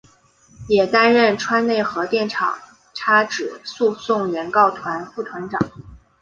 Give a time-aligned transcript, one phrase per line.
[0.67, 2.57] 也担任川内核电厂
[2.91, 5.59] 差止诉讼原告团副团长。